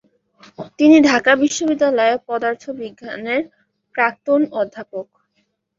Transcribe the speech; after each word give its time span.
তিনি 0.79 0.97
ঢাকা 1.09 1.31
বিশ্ববিদ্যালয়ের 1.43 2.17
পদার্থবিজ্ঞান 2.27 3.19
বিভাগের 3.19 3.41
প্রাক্তন 3.95 4.41
অধ্যাপক। 4.61 5.07